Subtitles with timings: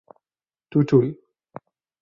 [0.69, 1.07] Tutul.